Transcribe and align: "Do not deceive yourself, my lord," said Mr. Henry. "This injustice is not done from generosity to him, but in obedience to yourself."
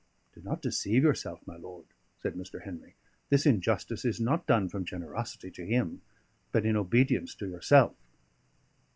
"Do 0.33 0.41
not 0.41 0.63
deceive 0.63 1.03
yourself, 1.03 1.45
my 1.45 1.57
lord," 1.57 1.85
said 2.23 2.33
Mr. 2.33 2.63
Henry. 2.63 2.95
"This 3.29 3.45
injustice 3.45 4.03
is 4.03 4.19
not 4.19 4.47
done 4.47 4.67
from 4.67 4.83
generosity 4.83 5.51
to 5.51 5.63
him, 5.67 6.01
but 6.51 6.65
in 6.65 6.75
obedience 6.75 7.35
to 7.35 7.47
yourself." 7.47 7.93